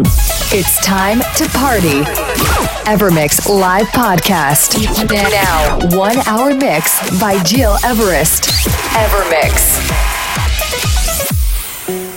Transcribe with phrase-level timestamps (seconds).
[0.00, 2.02] It's time to party.
[2.86, 4.78] Evermix live podcast.
[5.10, 8.44] Now, one hour mix by Gil Everest.
[8.94, 9.74] Evermix.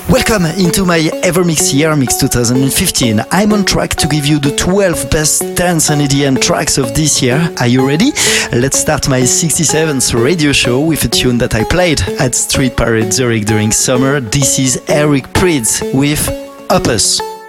[0.09, 3.21] Welcome into my Evermix Year Mix 2015.
[3.31, 7.19] I'm on track to give you the 12 best dance and EDM tracks of this
[7.23, 7.51] year.
[7.59, 8.11] Are you ready?
[8.53, 13.11] Let's start my 67th radio show with a tune that I played at Street Parade
[13.11, 14.19] Zurich during summer.
[14.19, 16.29] This is Eric Prydz with
[16.70, 17.41] Opus.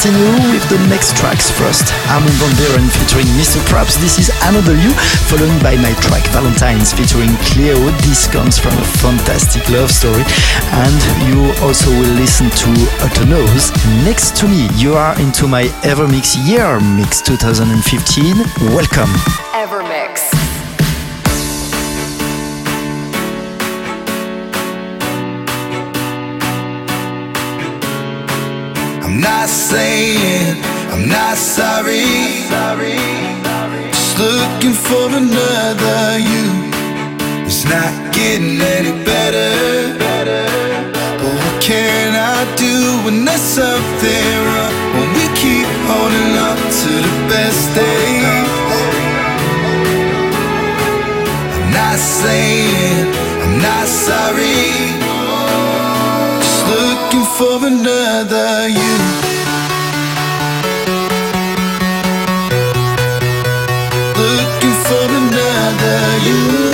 [0.00, 1.92] Continue with the next tracks first.
[2.08, 3.60] Armin van Buuren featuring Mr.
[3.68, 4.00] Probz.
[4.00, 4.92] This is Another You,
[5.28, 7.76] followed by my track Valentine's featuring Cleo.
[8.08, 10.24] This comes from a fantastic love story.
[10.72, 12.70] And you also will listen to
[13.04, 13.72] Otto Knows.
[14.02, 18.72] Next to me, you are into my Evermix Year Mix 2015.
[18.72, 19.49] Welcome.
[29.50, 30.56] Saying
[30.92, 32.06] I'm not sorry.
[33.90, 36.46] Just looking for another you.
[37.46, 39.98] It's not getting any better.
[41.20, 42.74] But what can I do
[43.04, 44.74] when there's something wrong?
[44.94, 48.50] When we keep holding on to the best days.
[51.56, 53.06] I'm not saying
[53.42, 54.68] I'm not sorry
[56.40, 59.39] Just looking for another you.
[66.26, 66.69] You.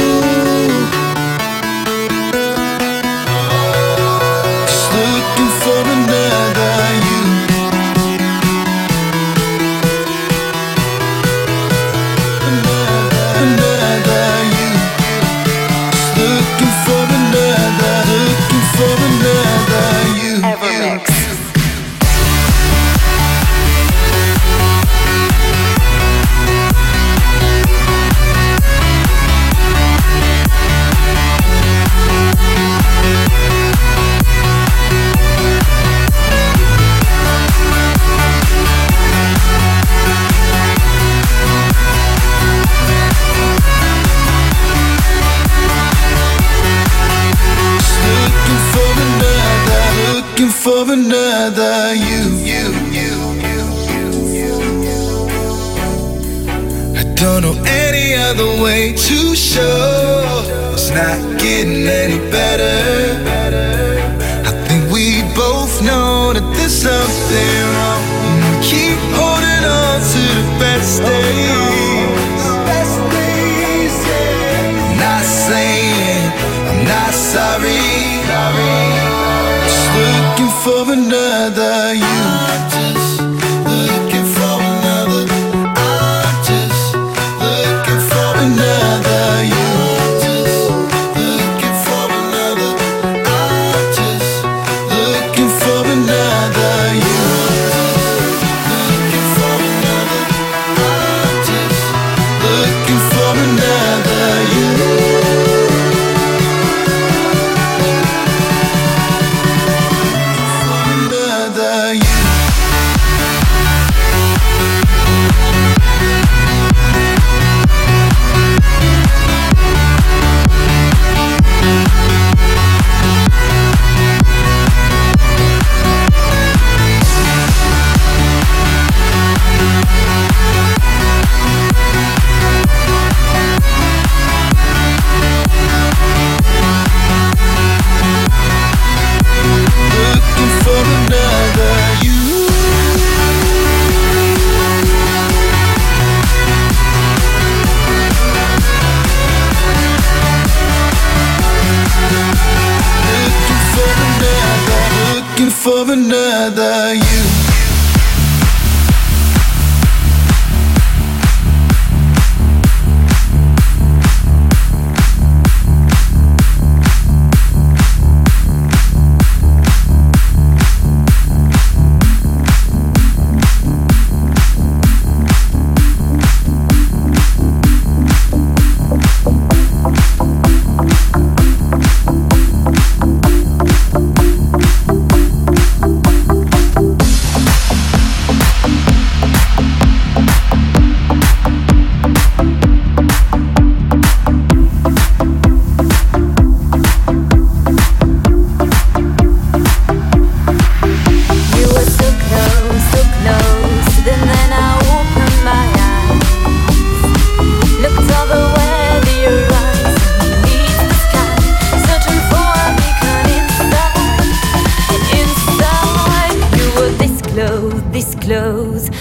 [59.57, 62.77] Show it's not getting any better.
[64.49, 68.05] I think we both know that there's something wrong.
[68.69, 71.66] Keep holding on to the best days.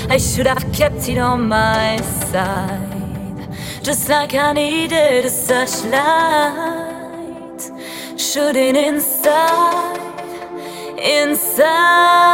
[0.09, 3.49] I should have kept it on my side,
[3.81, 6.81] just like I needed a searchlight.
[8.17, 9.99] Shooting inside,
[10.97, 12.25] inside.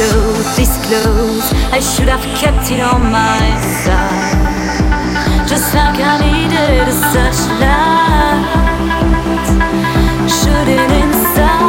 [0.00, 0.56] Close.
[0.56, 1.52] This close.
[1.72, 3.44] I should have kept it on my
[3.82, 8.44] side, just like I needed a searchlight,
[10.38, 11.59] shooting inside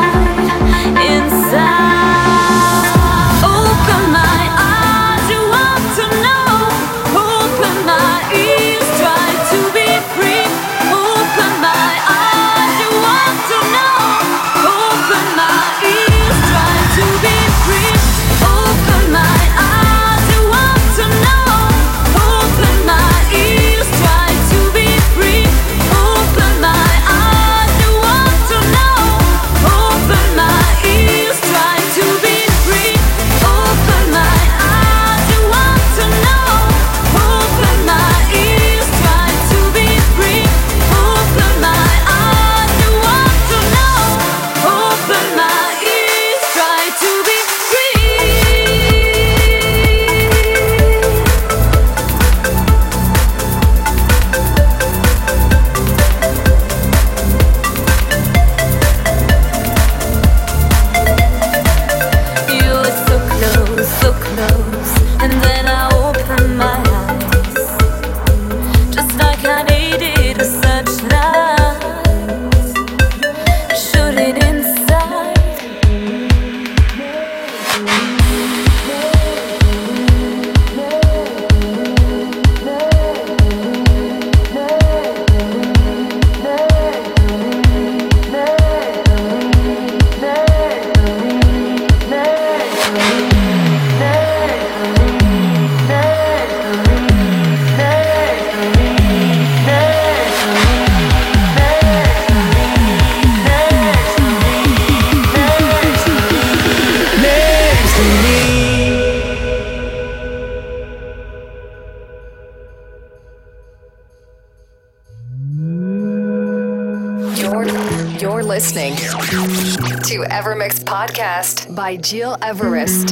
[121.74, 123.12] by Gil Everest.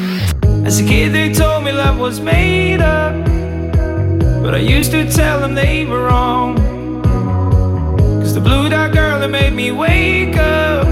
[0.64, 3.16] As a kid, they told me love was made up,
[4.44, 6.56] but I used to tell them they were wrong.
[8.22, 10.88] Cause the blue dot girl that made me wake up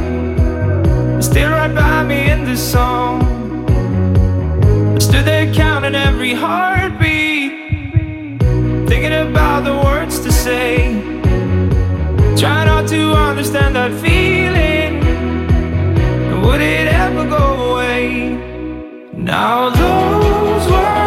[1.20, 3.22] is still right by me in this song.
[4.96, 7.52] I stood there counting every heartbeat,
[8.90, 11.17] thinking about the words to say.
[12.38, 15.00] Try not to understand that feeling.
[16.44, 18.38] Would it ever go away?
[19.12, 21.07] Now those were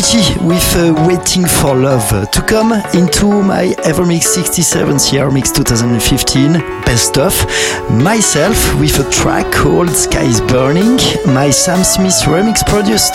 [0.00, 6.52] With uh, Waiting for Love uh, to come into my Evermix 67th year mix 2015
[6.88, 7.34] best of
[7.90, 13.12] myself with a track called Sky is Burning, my Sam Smith remix produced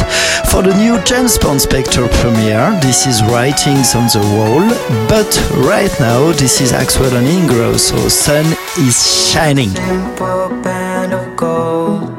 [0.51, 2.79] for the new James Bond Spectre premiere.
[2.81, 4.69] This is Writings on the Wall,
[5.09, 5.31] but
[5.65, 8.45] right now this is Axwell and Ingrosso Sun
[8.77, 9.71] is Shining.
[9.71, 12.13] Simple band of gold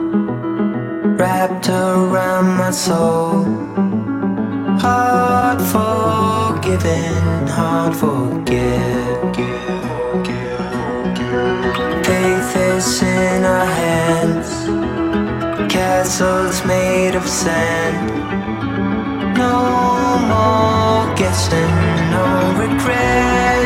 [1.21, 3.86] wrapped around my soul
[4.87, 9.17] hard forgiving, hard forgive.
[12.07, 14.51] Faith is in our hands,
[15.73, 17.99] castles made of sand.
[19.43, 19.57] No
[20.31, 21.75] more guessing,
[22.15, 22.25] no
[22.63, 23.66] regret.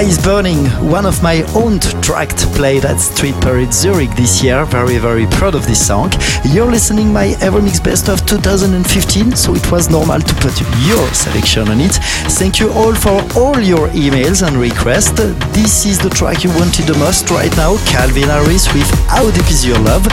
[0.00, 4.64] Sky is Burning, one of my own tracks played at Street Parade Zurich this year.
[4.64, 6.10] Very, very proud of this song.
[6.42, 11.68] You're listening my Evermix Best of 2015, so it was normal to put your selection
[11.68, 11.92] on it.
[12.40, 15.20] Thank you all for all your emails and requests.
[15.52, 19.50] This is the track you wanted the most right now, Calvin Harris with How Deep
[19.50, 20.04] Is Your Love.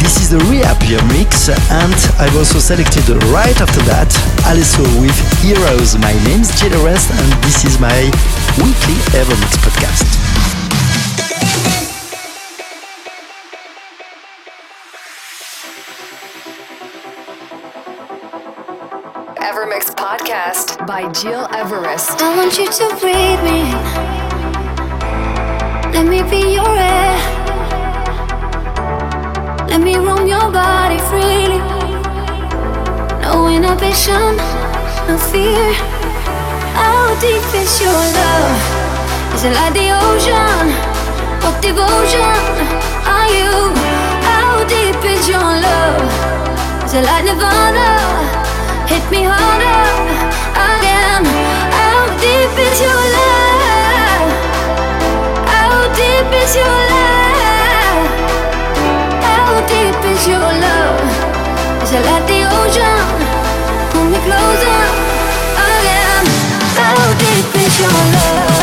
[0.00, 4.08] This is the Rehappier mix, and I've also selected right after that,
[4.48, 5.92] Alesso with Heroes.
[5.98, 8.08] My name's Gil Everest, and this is my
[8.58, 10.06] weekly Evermix podcast.
[19.38, 22.20] Evermix podcast by Gil Everest.
[22.22, 23.60] I want you to breathe me.
[25.94, 27.16] Let me be your air.
[29.68, 31.60] Let me roam your body freely.
[33.22, 34.36] No inhibition,
[35.08, 36.15] no fear.
[36.76, 38.60] How deep is your love?
[39.34, 40.66] Is it like the ocean?
[41.42, 42.36] What devotion
[43.08, 43.72] are you?
[44.28, 46.04] How deep is your love?
[46.84, 47.88] Is it like Nirvana?
[48.92, 49.88] Hit me harder
[50.68, 51.24] again.
[51.78, 54.28] How deep is your love?
[55.48, 58.04] How deep is your love?
[59.24, 61.00] How deep is your love?
[61.82, 63.06] Is it like the ocean?
[63.92, 65.05] Pull me closer
[67.78, 68.55] your How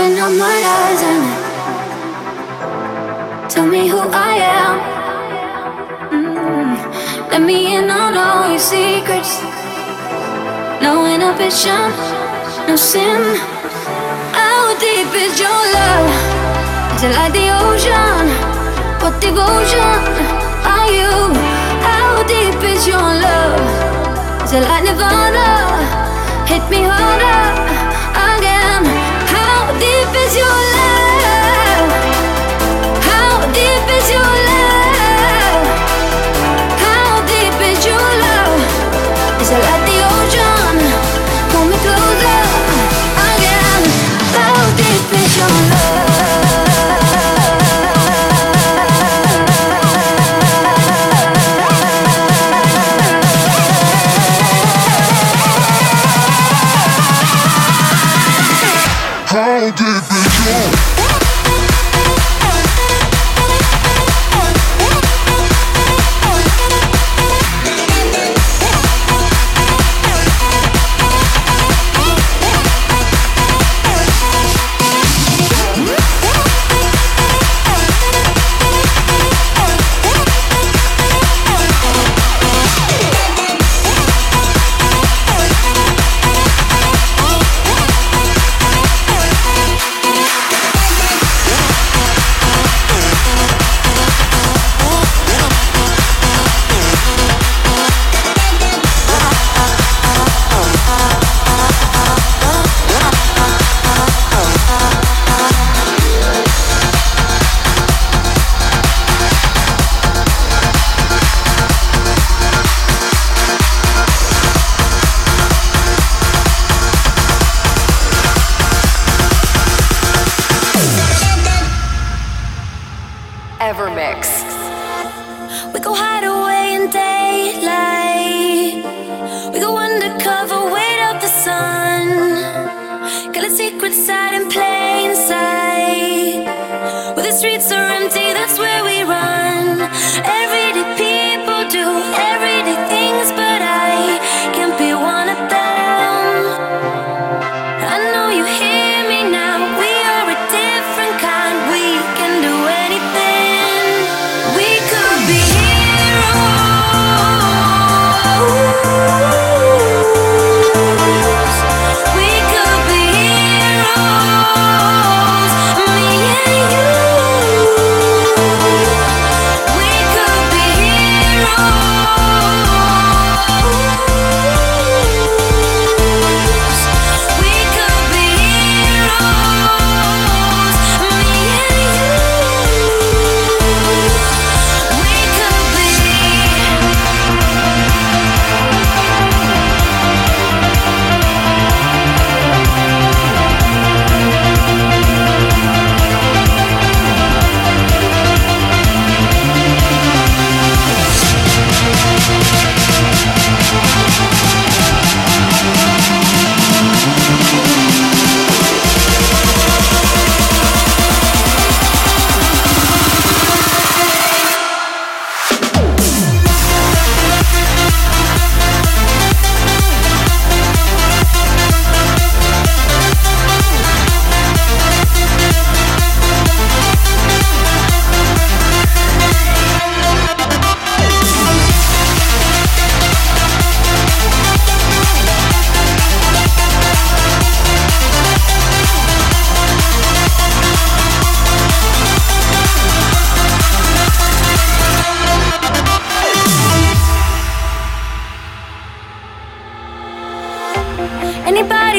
[0.00, 1.22] Open up my eyes and
[3.50, 4.74] tell me who I am.
[6.08, 6.72] Mm.
[7.30, 9.42] Let me in on all your secrets.
[10.80, 11.92] No inhibition,
[12.66, 13.36] no sin.
[14.32, 16.08] How deep is your love?
[16.96, 18.24] Is it like the ocean?
[19.02, 20.00] What devotion
[20.64, 21.12] are you?
[21.84, 22.96] How deep is your
[23.26, 23.60] love?
[24.44, 25.48] Is it like Nirvana?
[26.48, 27.69] Hit me harder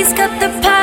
[0.02, 0.81] He's got the power.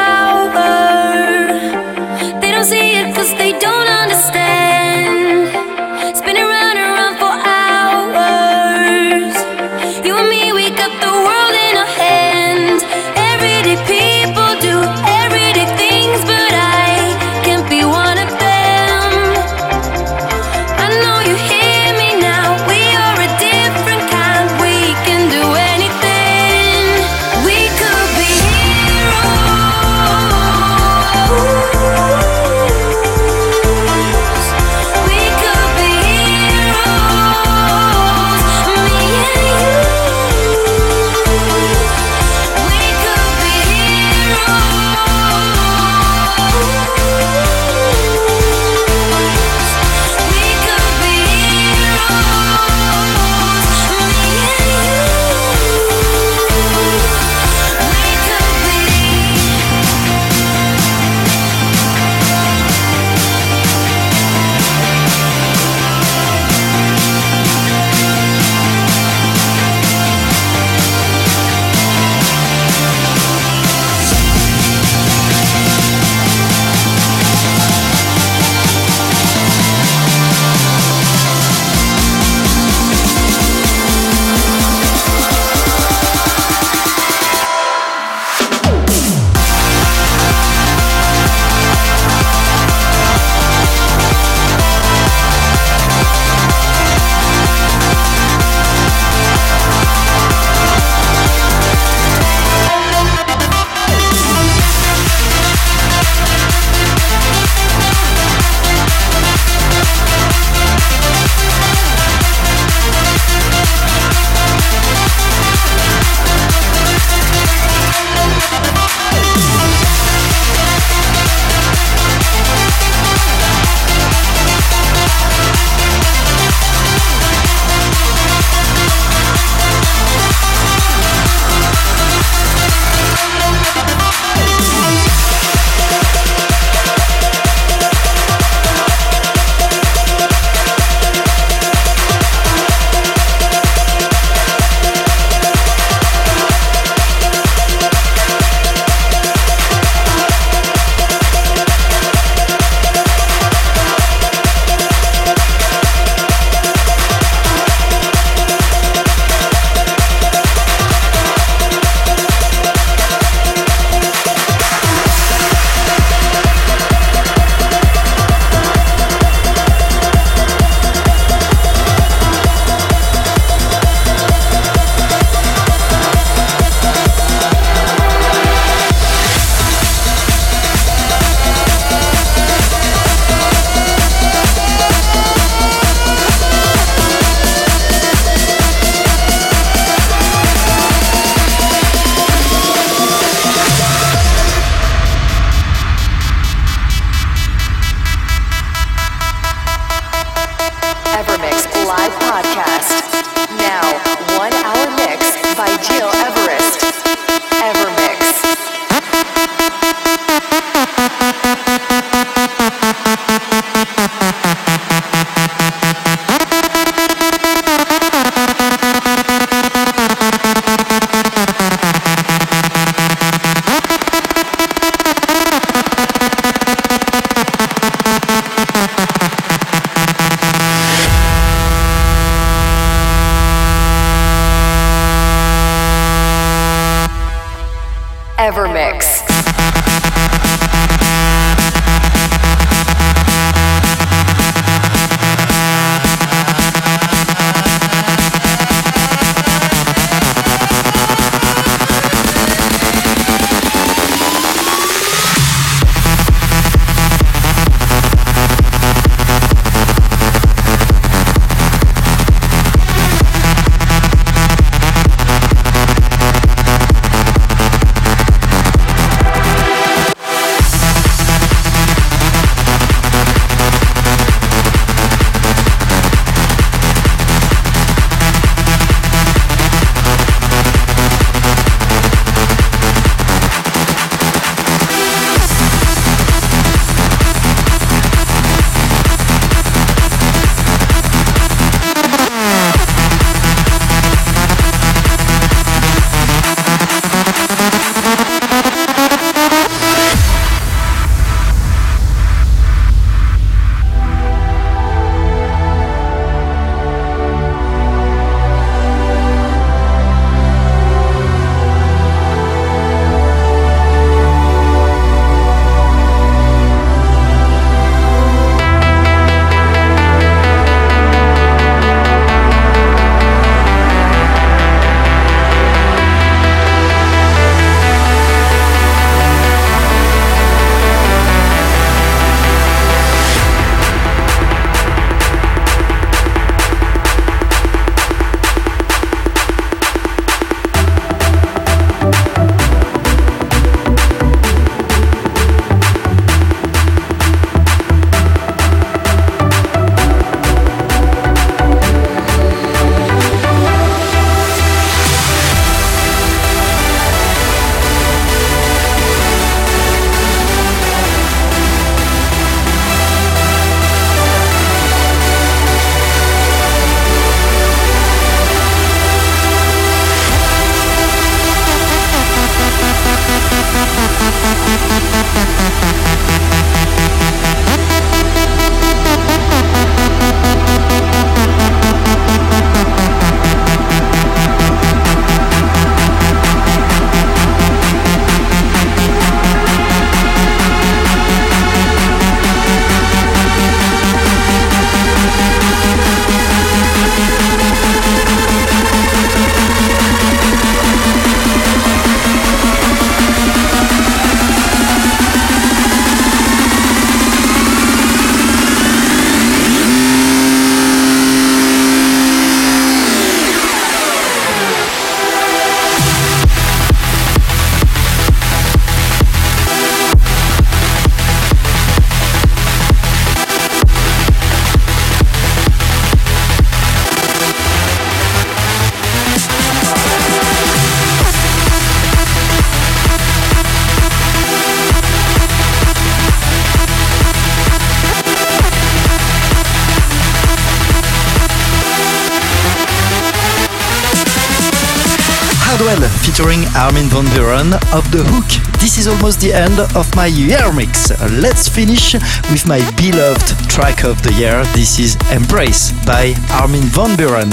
[447.24, 448.57] Van Buuren of The Hook.
[448.98, 451.12] This is almost the end of my year mix.
[451.40, 452.14] Let's finish
[452.50, 454.64] with my beloved track of the year.
[454.74, 457.48] This is Embrace by Armin van Buuren.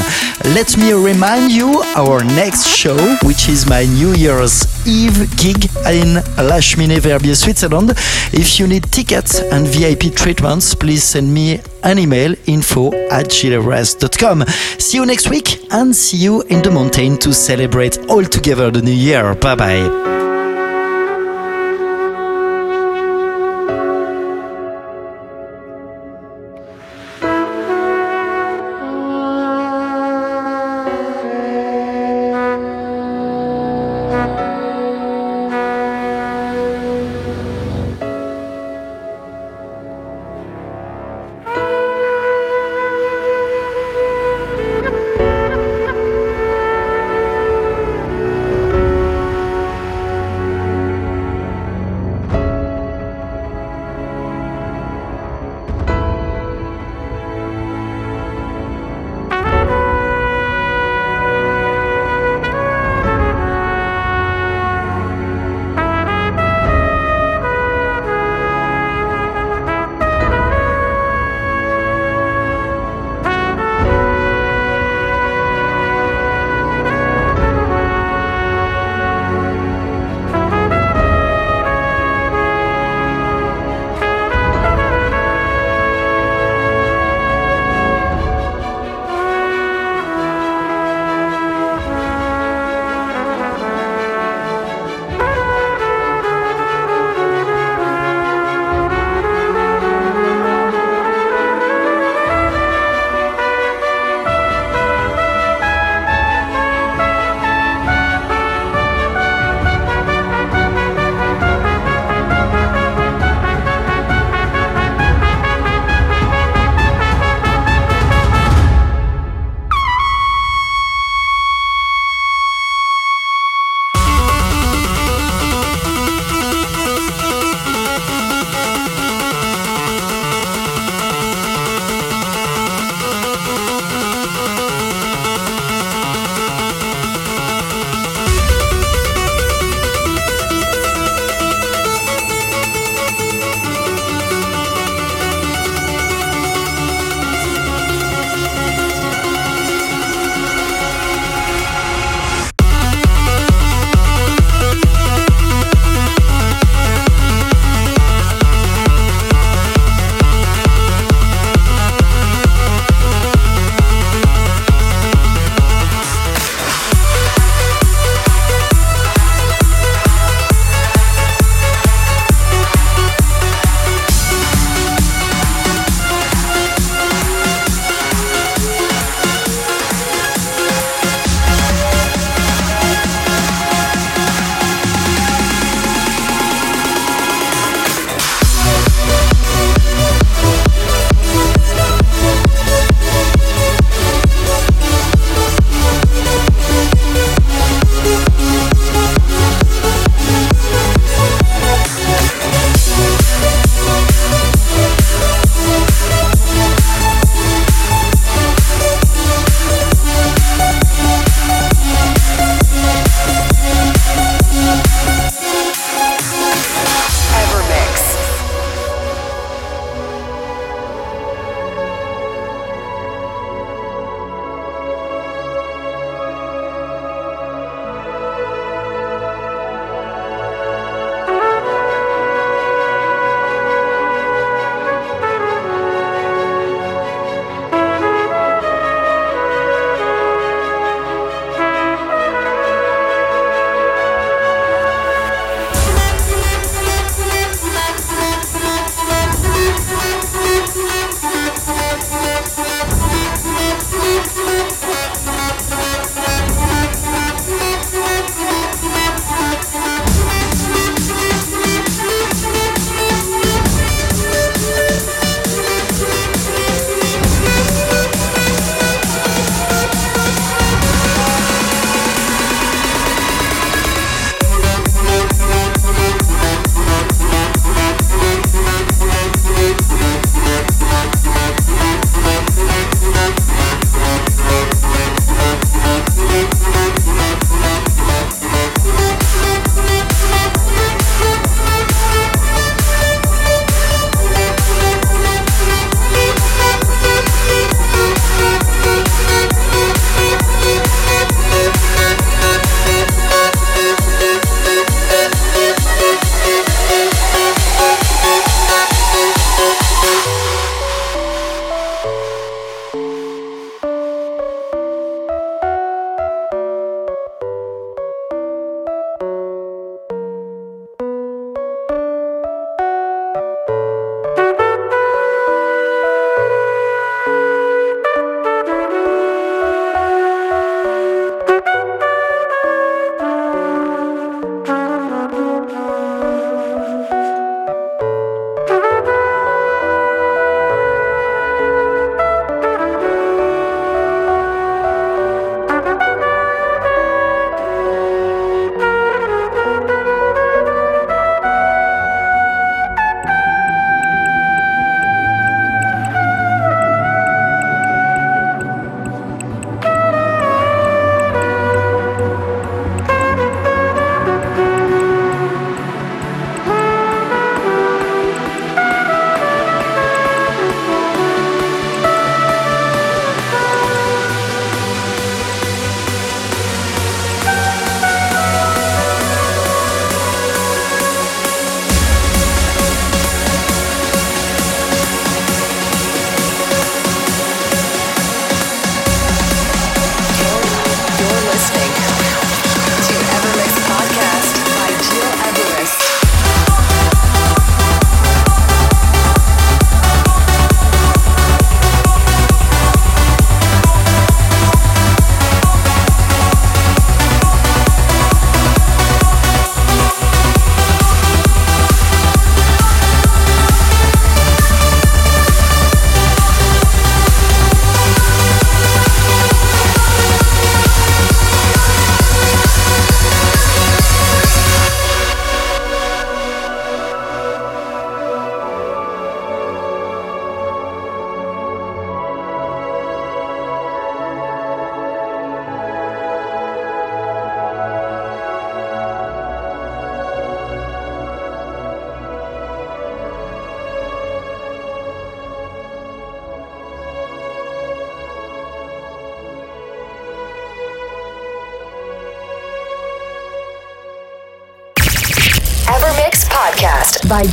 [0.55, 6.17] Let me remind you our next show, which is my New Year's Eve gig in
[6.49, 7.91] Lachmine Verbier, Switzerland.
[8.33, 14.45] If you need tickets and VIP treatments, please send me an email info at gileverest.com.
[14.79, 18.81] See you next week and see you in the mountain to celebrate all together the
[18.81, 19.35] new year.
[19.35, 20.14] Bye bye.